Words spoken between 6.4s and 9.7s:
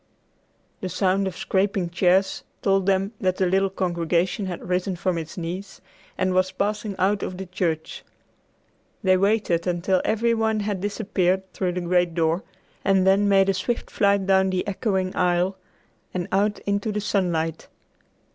passing out of the church. They waited